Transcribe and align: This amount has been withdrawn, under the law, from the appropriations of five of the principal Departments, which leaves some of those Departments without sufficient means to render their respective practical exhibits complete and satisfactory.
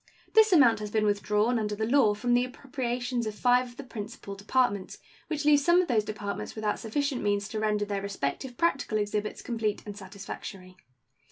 This 0.33 0.51
amount 0.51 0.79
has 0.79 0.89
been 0.89 1.05
withdrawn, 1.05 1.59
under 1.59 1.75
the 1.75 1.85
law, 1.85 2.15
from 2.15 2.33
the 2.33 2.43
appropriations 2.43 3.27
of 3.27 3.35
five 3.35 3.67
of 3.67 3.77
the 3.77 3.83
principal 3.83 4.33
Departments, 4.33 4.97
which 5.27 5.45
leaves 5.45 5.63
some 5.63 5.79
of 5.79 5.87
those 5.87 6.03
Departments 6.03 6.55
without 6.55 6.79
sufficient 6.79 7.21
means 7.21 7.47
to 7.49 7.59
render 7.59 7.85
their 7.85 8.01
respective 8.01 8.57
practical 8.57 8.97
exhibits 8.97 9.43
complete 9.43 9.83
and 9.85 9.95
satisfactory. 9.95 10.75